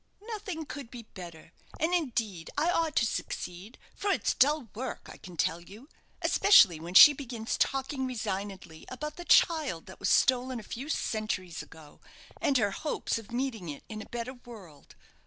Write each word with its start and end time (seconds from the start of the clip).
"Nothing 0.29 0.65
could 0.65 0.89
be 0.89 1.03
better, 1.03 1.51
and 1.79 1.93
indeed 1.93 2.49
I 2.57 2.71
ought 2.71 2.95
to 2.95 3.05
succeed, 3.05 3.77
for 3.93 4.09
it's 4.09 4.33
dull 4.33 4.67
work, 4.73 5.07
I 5.11 5.17
can 5.17 5.37
tell 5.37 5.61
you, 5.61 5.89
especially 6.23 6.79
when 6.79 6.95
she 6.95 7.13
begins 7.13 7.55
talking 7.55 8.07
resignedly 8.07 8.85
about 8.89 9.17
the 9.17 9.25
child 9.25 9.85
that 9.85 9.99
was 9.99 10.09
stolen 10.09 10.59
a 10.59 10.63
few 10.63 10.89
centuries 10.89 11.61
ago, 11.61 12.01
and 12.41 12.57
her 12.57 12.71
hopes 12.71 13.19
of 13.19 13.31
meeting 13.31 13.69
it 13.69 13.83
in 13.89 14.01
a 14.01 14.09
better 14.09 14.33
world. 14.33 14.95